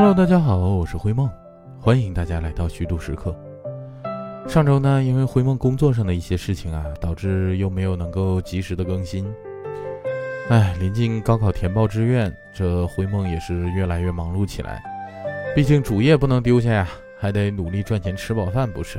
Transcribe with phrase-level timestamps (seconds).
[0.00, 1.30] Hello，大家好，我是灰梦，
[1.78, 3.36] 欢迎大家来到虚度时刻。
[4.48, 9.30] 上周呢，因为灰梦工作上的一些事情啊，导致又没有能够及时的更新。
[10.48, 14.82] 哎，临近高考填报志愿，这灰梦也是越来越忙碌起来。
[15.54, 16.88] 毕竟主业不能丢下呀，
[17.18, 18.98] 还得努力赚钱吃饱饭，不是？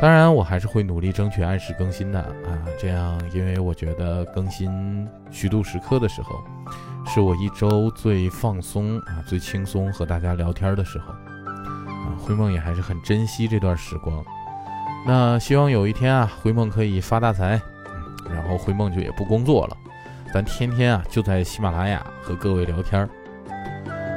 [0.00, 2.62] 当然，我还是会努力争取按时更新的啊。
[2.78, 6.36] 这样，因为我觉得更新虚度时刻的时候。
[7.04, 14.24] 是我一周最放松啊、最轻松和大家聊天的时候啊，灰梦也还是很珍惜这段时光。
[15.06, 17.60] 那希望有一天啊，灰梦可以发大财，
[18.30, 19.76] 然后灰梦就也不工作了，
[20.32, 23.08] 咱天天啊就在喜马拉雅和各位聊天。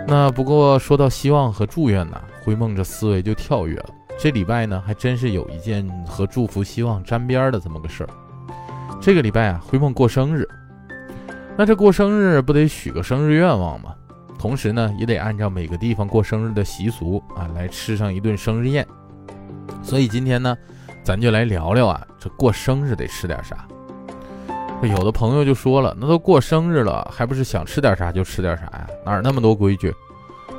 [0.07, 3.89] 那不过说到希望和祝愿呢，灰梦这思维就跳跃了。
[4.17, 8.09] 这礼拜呢，还真是有一件和祝福、希望沾边的这么个事儿。
[9.01, 10.47] 这个礼拜啊，灰梦过生日。
[11.57, 13.95] 那这过生日不得许个生日愿望吗？
[14.37, 18.85] 同时呢，也得按照每个地方过生日的习俗啊，来吃上一顿生日宴。
[19.81, 20.55] 所以今天呢，
[21.03, 23.65] 咱就来聊聊啊，这过生日得吃点啥。
[24.83, 28.87] 有的朋友就说了，那都过生日了，还不是想吃点啥就吃点啥呀？
[29.05, 29.91] 哪那么多规矩？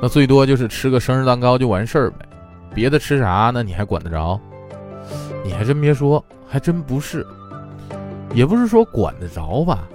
[0.01, 2.25] 那最多就是吃个生日蛋糕就完事儿呗，
[2.73, 4.37] 别的吃啥那你还管得着？
[5.45, 7.25] 你还真别说，还真不是，
[8.33, 9.87] 也不是说管得着吧。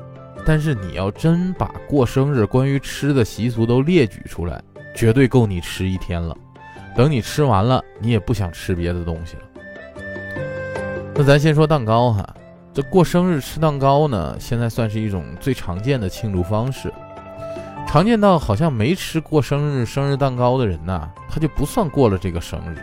[0.45, 4.61] 但是你要真把过生日关于吃的习俗都列举出来，
[4.95, 6.37] 绝对够你吃一天了。
[6.95, 9.43] 等你吃完了，你也不想吃别的东西了。
[11.15, 12.35] 那咱先说蛋糕哈，
[12.75, 16.93] 这过生日吃蛋糕呢，现在算是一种最常见的庆祝方式，
[17.87, 22.77] 常见到好像没吃过生日生日蛋糕的人呐，他就不算过了这个生日。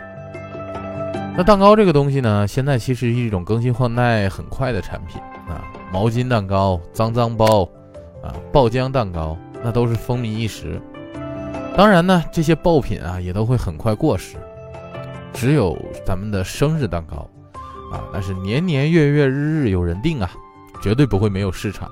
[1.36, 5.20] 那蛋糕这个东西呢，现在其实是一种更新换代很快的产品。
[5.92, 7.62] 毛巾蛋糕、脏脏包，
[8.22, 10.80] 啊，爆浆蛋糕，那都是风靡一时。
[11.76, 14.36] 当然呢，这些爆品啊，也都会很快过时。
[15.32, 17.28] 只有咱们的生日蛋糕，
[17.92, 20.30] 啊，那是年年月月日日有人订啊，
[20.82, 21.90] 绝对不会没有市场。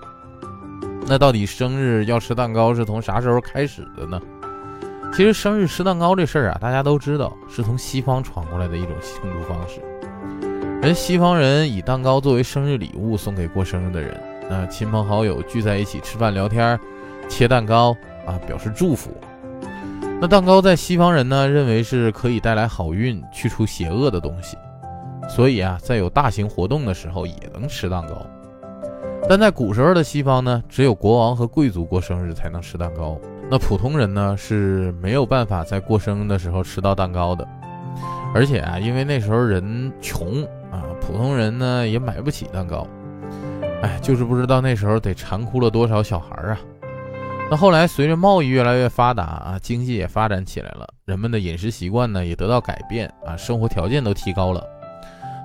[1.06, 4.20] 那到底生日要吃蛋糕是从啥时候开始的呢？
[5.14, 9.80] 其实生日吃蛋糕这事儿啊，大家都知道，是从西方传过来的一种庆祝方式。
[10.80, 14.16] 人西方人以蛋糕作为生日礼物送给过生日的人，
[14.48, 16.78] 那亲朋好友聚在一起吃饭聊天，
[17.28, 19.10] 切蛋糕啊表示祝福。
[20.20, 24.56] 那蛋糕在西方人呢认为是可以带来好运、去除邪恶的东西，
[25.28, 28.24] 所以啊在有大型活动的时候也能吃蛋糕。
[29.28, 33.18] 但在古时候的西方呢，只有国王和贵族过生日才能吃蛋糕，
[33.50, 37.46] 那普通人呢是没有办法在过生日的时候吃到蛋糕的。
[38.32, 40.46] 而且啊，因为那时候人穷。
[41.08, 42.86] 普通人呢也买不起蛋糕，
[43.80, 46.60] 哎，就是不知道那时候得馋哭了多少小孩啊。
[47.50, 54.62] 那后来随着贸易越来越发达啊，经济也发展起来了，人们的饮食习惯呢也得到改变啊，生活条件都提高了。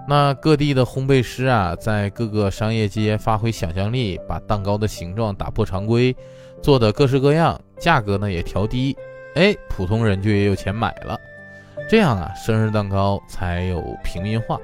[0.06, 6.14] 那各地的烘焙师啊，在各个商业街发挥想象力，把蛋糕的形状打破常规，
[6.62, 8.98] 做的各式各样，价格呢也调低，
[9.36, 11.18] 哎，普通人就也有钱买了。
[11.90, 14.60] 这样啊，生日蛋糕才有平民化。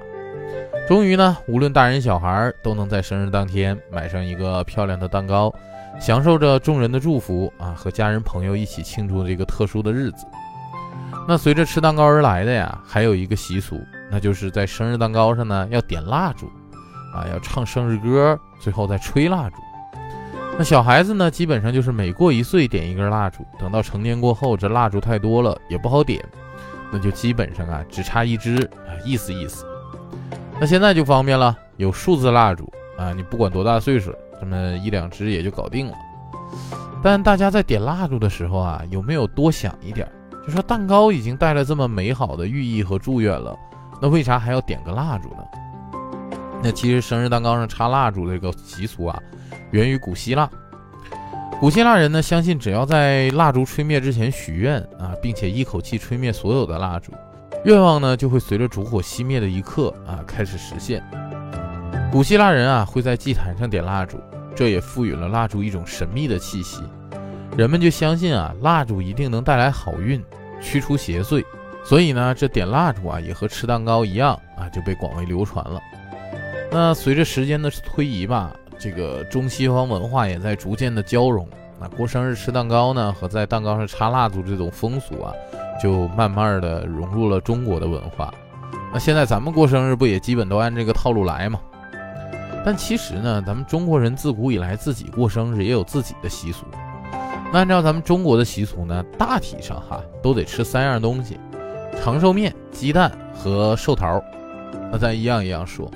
[0.88, 5.54] 终于呢，无论大人小孩都能在生日当天买上一个漂亮的蛋糕，
[6.00, 10.26] 享受着众人的祝福啊，和家人朋友一起庆祝这个特殊的日子。
[11.28, 16.48] 那随着吃蛋糕而来的呀，还有一个习俗，那就是在生日蛋糕上呢要点蜡烛，
[17.14, 19.56] 啊，要唱生日歌，最后再吹蜡烛。
[20.58, 26.20] 那小孩子呢，基本上就是每过一岁点一根蜡烛，等到成年过后，这蜡烛太多了也不好点，
[26.92, 28.58] 那就基本上啊只差一支
[28.88, 29.69] 啊，意思意思。
[30.60, 35.94] 那现在就方便了，有数字蜡烛啊，你不管多大岁数，这么一两支也就搞定了。
[37.02, 40.06] 但大家在点蜡烛的时候啊，有没有多想一点？
[40.46, 43.58] 就说蛋糕已经带来这么美好的寓意和祝愿了，
[44.02, 45.44] 那为啥还要点个蜡烛呢？
[46.62, 49.18] 那其实生日蛋糕上插蜡烛这个习俗啊，
[49.72, 50.50] 源于古希腊。
[51.62, 57.14] 古希腊人呢，相信只要在蜡烛吹灭之前许愿啊，并且一口气吹灭所有的蜡烛。
[57.66, 61.04] 愿望呢，就会随着烛火熄灭的一刻啊，开始实现。
[62.12, 64.18] 古希腊人啊，会在祭坛上点蜡烛，
[64.56, 66.82] 这也赋予了蜡烛一种神秘的气息。
[67.58, 70.24] 人们就相信啊，蜡烛一定能带来好运，
[70.62, 71.44] 驱除邪祟。
[71.84, 75.80] 所以呢，这点蜡烛啊，也和吃蛋糕一样啊，就被广为流传了。
[76.72, 81.48] 那随着时间的推移吧，这个中西方文化也在逐渐的交融。
[81.80, 85.34] 那过生日吃蛋糕呢，和在蛋糕上插蜡烛这种风俗啊。
[85.82, 88.34] 就慢慢的融入了中国的文化，
[88.94, 91.60] 那现在咱们过生日不也基本都按这个套路来吗？
[92.66, 96.66] 但其实呢，咱们中国人自古以来自己过生日也有自己的习俗，
[97.54, 101.40] 那按照咱们中国的习俗呢，大体上哈都得吃三样东西：
[102.04, 104.22] 长寿面、鸡蛋和寿桃。
[104.92, 105.90] 那咱一样一样说。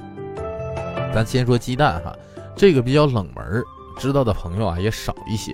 [1.13, 2.15] 咱先说鸡蛋哈，
[2.55, 3.61] 这个比较冷门，
[3.97, 5.53] 知道的朋友啊也少一些。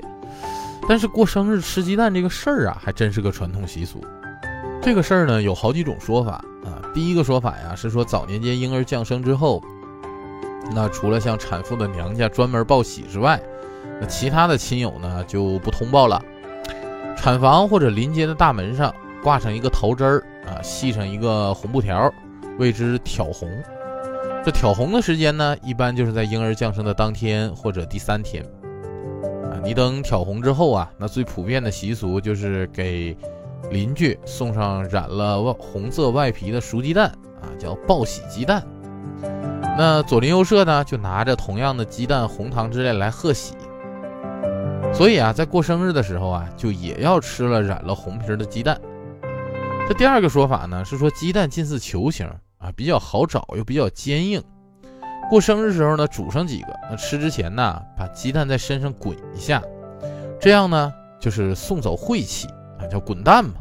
[0.87, 4.03] 但是过生日吃鸡蛋这个事儿啊，还真是个传统习俗。
[4.81, 6.33] 这个事儿呢有好几种说法
[6.63, 6.81] 啊。
[6.93, 9.61] 第一个说法呀是说早年间婴儿降生之后，
[10.73, 13.39] 那除了向产妇的娘家专门报喜之外，
[14.01, 16.21] 那其他的亲友呢就不通报了。
[17.17, 22.11] 产房或者临街的大门上挂上一个桃枝儿啊，系上一个红布条，
[22.57, 23.49] 谓之挑红。
[24.45, 28.41] 这挑红的时间呢，一般就是在婴儿降生的当天或者第三天。
[29.43, 33.15] 啊，你等挑红之后啊，那最普遍的习俗就是给
[33.71, 37.07] 邻居送上染了外红色外皮的熟鸡蛋
[37.41, 38.65] 啊，叫报喜鸡蛋。
[39.77, 43.53] 那左邻右舍呢，就拿着同样的鸡蛋、红糖之类来贺喜。
[44.94, 48.79] 所以啊，在过生日的时候啊，就也要吃了染了红皮的鸡蛋。
[49.88, 52.29] 这第二个说法呢，是说鸡蛋近似球形。
[52.57, 54.44] 啊，比较好找又比较坚硬。
[55.29, 56.67] 过生日时候呢，煮上几个。
[56.89, 59.63] 那吃之前呢，把鸡蛋在身上滚一下，
[60.41, 60.91] 这样呢
[61.21, 63.53] 就是送走晦气啊，叫滚蛋嘛。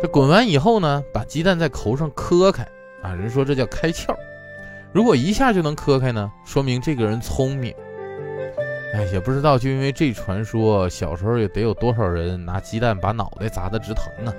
[0.00, 2.66] 这滚完以后呢，把鸡蛋在头上磕开
[3.02, 4.14] 啊，人说这叫开窍。
[4.92, 7.74] 如果一下就能磕开呢，说明这个人聪明。
[8.94, 14.32] 哎，也不知道就因为这传说，小时候也得有多少人拿鸡蛋把脑袋砸得直疼呢。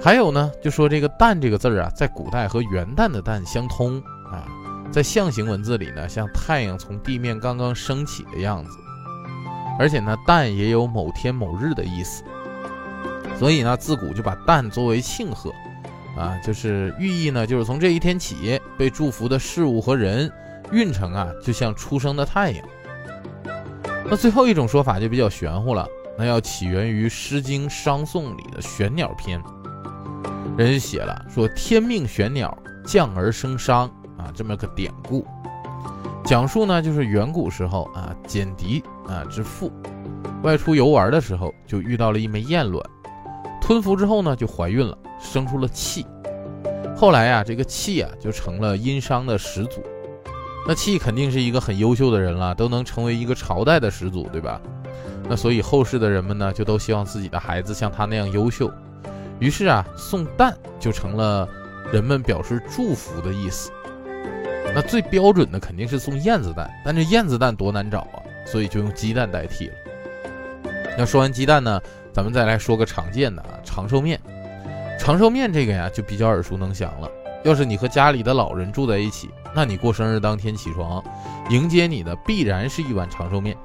[0.00, 4.46] 还有呢，就说这个“蛋”这个字儿啊，在古代和元旦的“蛋”相通啊，
[4.90, 8.70] 在象形文字里呢，像太阳从地面刚刚升起的样子，
[9.78, 12.22] 而且呢，“旦”也有某天某日的意思，
[13.38, 15.52] 所以呢，自古就把“旦”作为庆贺
[16.16, 20.30] 啊，就是寓意呢，就是从这一天起，被祝福的事物和人
[20.70, 22.64] 运程啊，就像出生的太阳。
[24.04, 29.42] 那最后一种说法就比较玄乎了，那要起源于《诗经·商颂》里的玄鸟篇。
[30.56, 35.26] 人家写了说天命玄鸟降而生商啊，这么个典故，
[36.24, 39.70] 讲述呢就是远古时候啊，简狄啊之父
[40.42, 42.84] 外出游玩的时候，就遇到了一枚燕卵，
[43.60, 46.06] 吞服之后呢就怀孕了，生出了气。
[46.96, 49.82] 后来呀，这个气啊就成了殷商的始祖。
[50.66, 54.60] 那气肯定是一个很优秀的人了，都能成为一个朝代的始祖，对吧？
[55.28, 58.70] 那所以后世的人们呢，就都希望自己的孩子像他那样优秀。
[59.40, 61.48] 于是啊，送蛋就成了
[61.92, 63.72] 人们表示祝福的意思。
[64.74, 69.74] 那最标准的肯定是送燕子蛋，但这燕子蛋多难找啊，所以就用鸡蛋代替了。
[70.96, 71.80] 那说完鸡蛋呢，
[72.12, 74.18] 咱们再来说个常见的啊，长寿面。
[74.98, 77.10] 长寿面这个呀，就比较耳熟能详了。
[77.44, 81.02] 要是你和家里的老人住在一起，那你过生日当天起床，
[81.50, 83.56] 迎接你的必然是一碗长寿面。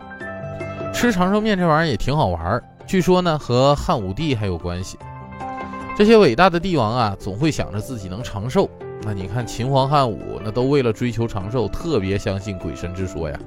[0.94, 4.98] 吃长寿面这玩意儿也挺好玩儿，据说呢和汉武帝还有关系。
[5.96, 8.70] 这些伟大的帝王啊，总会想着自己能长寿。
[9.04, 13.40] 那你看秦皇汉武，那都为了追求长寿，特别相信鬼神之说呀。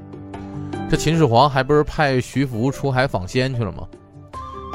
[0.90, 3.86] 这秦始皇还不是派徐福出海访仙去了吗？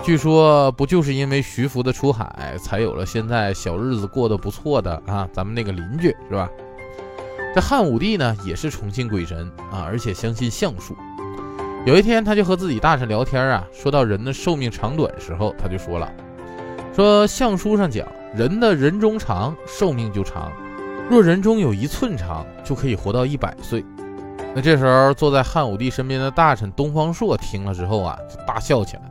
[0.04, 5.27] 据说不就是因为徐福的出海，才有了现在小日子过得不错的啊？
[5.33, 6.48] 咱们那个邻居是吧？
[7.56, 10.95] 这汉武帝呢，也是崇信鬼神啊，而且相信相术。
[11.86, 16.12] 有一天，他就和自己大臣聊天啊，说到人的寿命长短时候，他就说了。
[16.94, 20.51] 说相书上讲，人的人中长，寿命就长。
[21.09, 23.85] 若人中有一寸长，就可以活到一百岁。
[24.55, 29.03] 那这时候坐在汉武帝身边的大臣东方朔听了之后啊，就大笑起来。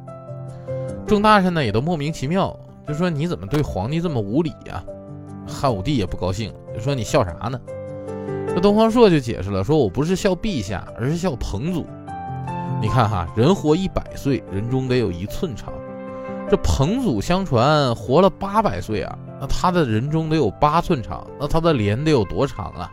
[1.06, 2.58] 众大臣呢也都莫名其妙，
[2.88, 4.82] 就说你怎么对皇帝这么无礼呀？
[5.46, 7.60] 汉武帝也不高兴，就说你笑啥呢？
[8.48, 11.86] 这东方朔就解释了，说我不是笑陛下，而是笑彭祖。
[12.80, 15.72] 你看哈，人活一百岁，人中得有一寸长。
[16.48, 22.90] 这彭祖相传活了八百岁啊，那他的人中得有八寸长，那他的脸得有多长啊？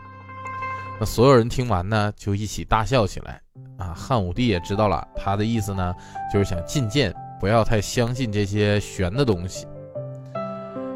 [0.98, 3.40] 那所有人听完呢，就一起大笑起来
[3.76, 3.92] 啊。
[3.94, 5.94] 汉武帝也知道了，他的意思呢，
[6.32, 9.66] 就是想进谏，不要太相信这些玄的东西。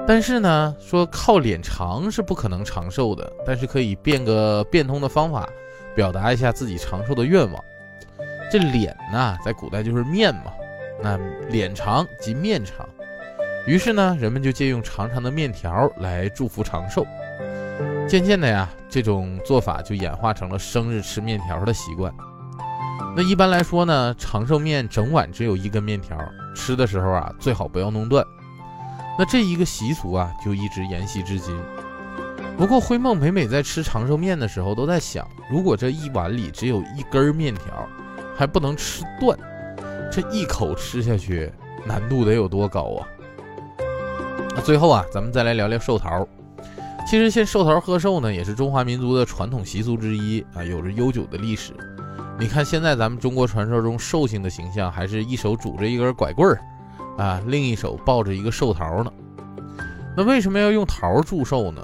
[0.07, 5.47] 但是呢，说靠脸长是不可能长寿的，但是可以变个变通的方法，
[5.95, 7.65] 表达一下自己长寿的愿望。
[8.51, 10.53] 这脸呢，在古代就是面嘛。
[11.07, 11.17] 那
[11.51, 12.85] 脸长即面长，
[13.65, 17.07] 于是呢，人们就借用长长的面条来祝福长寿。
[18.09, 22.13] 渐渐的呀，这种做法就演化成了生日吃面条的习惯。
[23.17, 26.19] 那一般来说呢，长寿面整碗只有一根面条，
[26.57, 28.25] 吃的时候啊，最好不要弄断。
[29.17, 31.57] 那这一个习俗啊，就一直沿袭至今。
[32.59, 37.89] 不过灰梦每每在吃长寿面的时候，都在想，如果这一碗里只有一根面条，
[38.37, 39.39] 还不能吃断。
[40.17, 41.53] 这一口吃下去，
[41.85, 43.07] 难度得有多高啊？
[44.55, 46.27] 那最后啊，咱们再来聊聊寿桃。
[47.07, 51.75] 其实，现寿桃贺寿呢，也是中华民族的传统习俗之一啊，有着悠久的历史。
[52.41, 59.13] 你看，现在咱们中国传说中寿星的形象，还是一手拄着一根拐棍儿，啊，另一手抱着一个寿桃呢。
[60.17, 61.83] 那为什么要用桃祝寿呢？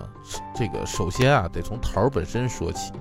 [0.57, 2.93] 这个首先啊，得从桃本身说起。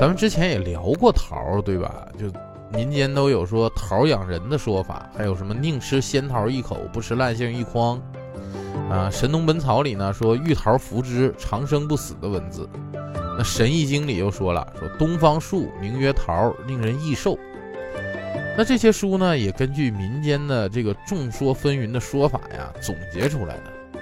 [0.00, 2.08] 咱们之前也聊过桃，对吧？
[2.18, 2.32] 就
[2.72, 8.00] 民间都有说桃养人的说法，还有什么宁吃仙桃一口，不吃烂杏一筐。
[8.90, 12.68] 啊，《神农本草》里呢说玉桃服之，长生不死的文字。
[13.36, 17.38] 那《神异经》里又说了，说东方树名曰桃，令人益寿。
[18.56, 24.00] 那这些书呢，也根据民间的这个众说纷纭的说法呀，总结出来的。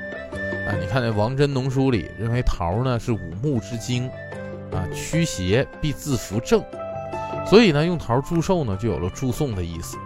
[0.68, 4.08] 啊，你看那《王真农书》里认为桃呢是五木之精，
[4.72, 6.60] 啊，驱邪必自扶正，
[7.46, 9.96] 所以呢用桃祝寿呢就有了祝颂的意思。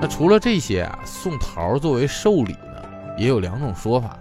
[0.00, 2.66] 那除了这些啊，送桃作为寿礼呢。
[3.18, 4.16] 也有两种说法，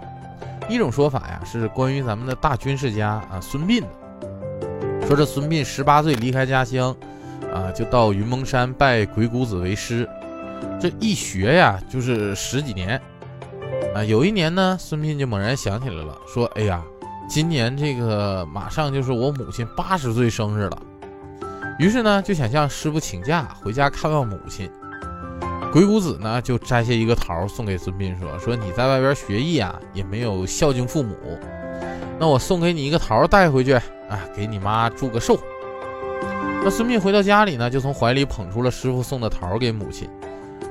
[0.68, 3.88] 一种说法呀是关于咱们的大军事家啊孙膑的，
[5.08, 6.94] 说这孙膑十八岁离开家乡，
[7.54, 10.10] 啊就到云蒙山拜鬼谷子为师，
[10.82, 13.02] 这一学呀就是十几年，
[13.96, 16.84] 啊有一年呢孙膑就猛然想起来了，说哎呀
[17.30, 20.78] 今年这个马上就是我母亲八十岁生日了，
[21.80, 24.70] 于是呢就想向师傅请假回家看望母亲。
[25.72, 31.16] 鬼谷子呢，就摘下一个桃送给孙膑，说：“说你在外边学艺啊，也没有孝敬父母，
[32.20, 35.40] 那我送给你一个桃带回去，啊，给你妈祝个寿。”
[36.64, 40.10] 那孙膑回到家里呢，就从怀里捧出了师傅送的桃给母亲。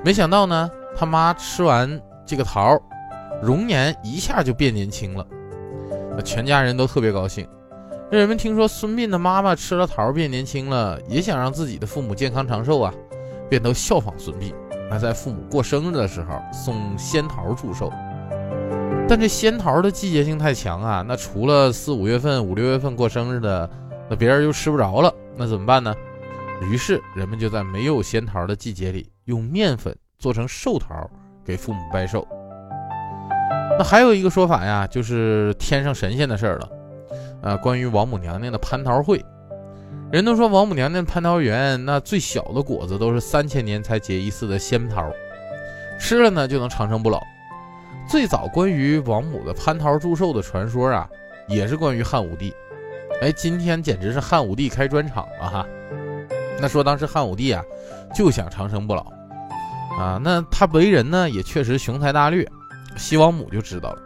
[0.04, 2.76] 没想到呢，他妈吃完这个桃，
[3.40, 5.24] 容颜一下就变年轻了。
[6.24, 7.46] 全家人都特别高兴。
[8.10, 12.92] 那人们听说孙膑的妈妈吃了桃变年轻了，也想让自己的父母健康长寿啊，
[13.50, 14.54] 便都效仿孙膑。
[14.90, 17.92] 那在父母过生日的时候送仙桃祝寿，
[19.06, 23.68] 但这仙桃的季节性太强啊，那除了四五月份、五六月份过生日的，
[24.08, 25.94] 那别人又吃不着了，那怎么办呢？
[26.62, 31.08] 于是人们就在没有仙桃的季节里，用面粉做成寿桃
[31.44, 32.26] 给父母拜寿。
[33.78, 36.68] 那还有一个说法呀，就是天上神仙的事儿了，
[37.42, 39.24] 啊，关于王母娘娘的蟠桃会。
[40.10, 45.10] 人都说王母娘娘蟠桃园那最小的果子都是三千年才结一次的仙桃，
[46.00, 47.22] 吃了呢就能长生不老。
[48.08, 51.06] 最早关于王母的蟠桃祝寿的传说啊，
[51.46, 52.54] 也是关于汉武帝。
[53.20, 55.66] 哎，今天简直是汉武帝开专场了哈。
[56.58, 57.62] 那说当时汉武帝啊
[58.14, 59.04] 就想长生不老
[59.98, 62.46] 啊，那他为人呢也确实雄才大略。
[62.96, 63.98] 西王母就知道了，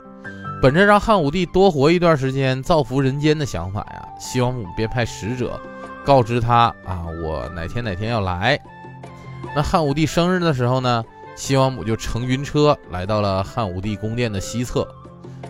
[0.62, 5.60] 本着让汉武帝多活一段时间造福人间的想法呀，西王母便派使者。
[6.04, 8.56] 告知他啊，我哪天哪天要来。
[9.56, 11.04] 那汉武帝生日的时候呢，
[11.34, 14.86] 西王母就乘云车来到了汉武帝宫殿的西侧，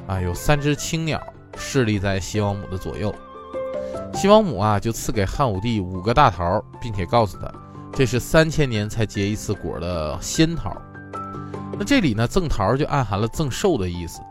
[0.06, 1.22] 啊，有三只青鸟
[1.58, 3.14] 侍立在西王母的左右。
[4.14, 7.52] 西王母啊，就赐给汉武帝五个大桃，并且告诉他，
[7.92, 10.74] 这是三千年才结一次果的仙桃。
[11.78, 14.22] 那这里呢，赠桃就暗含了赠寿的意思。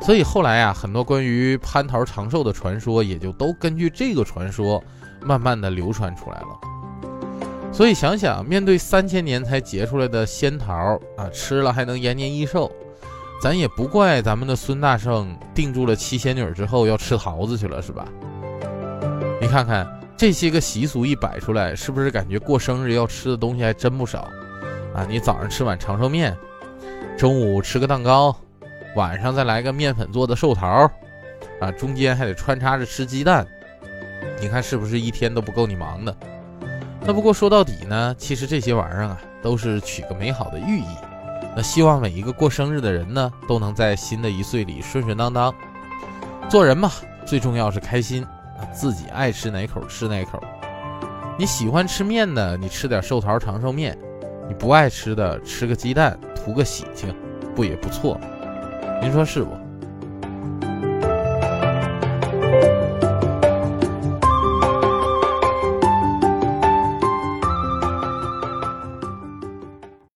[0.00, 4.82] 所以后来啊，很多关于蟠桃长寿的传说，也就都根据这个传说。
[5.22, 6.58] 慢慢的流传出来了，
[7.70, 12.72] 所以想想，面对三千年才结出来的仙桃啊，吃了还能延年益寿，
[13.38, 18.08] 咱也不怪咱们的孙大圣定住了七仙女之后要吃桃子去了，是吧？
[19.42, 24.20] 你看看这些个习俗一摆出来，是不是感觉过生日要吃的东西还真不少
[24.94, 25.04] 啊？
[25.06, 26.34] 你早上吃碗长寿面，
[27.18, 28.34] 中午吃个蛋糕，
[28.96, 30.90] 晚上再来个面粉做的寿桃，
[31.60, 33.46] 啊，中间还得穿插着吃鸡蛋。
[34.40, 36.16] 你看是不是一天都不够你忙的？
[37.02, 40.96] 那不过说到底呢，其实这些玩意儿啊，都是取个美好的寓意。
[41.54, 45.54] 那希望每一个过生日的人呢，都能在新的一岁里顺顺当当。
[46.48, 46.90] 做人嘛，
[47.24, 48.26] 最重要是开心。
[48.72, 50.38] 自己爱吃哪口吃哪口。
[51.38, 53.94] 你喜欢吃面的，你吃点寿桃长寿面；
[54.46, 57.14] 你不爱吃的，吃个鸡蛋图个喜庆，
[57.56, 58.20] 不也不错？
[59.00, 59.69] 您说是不？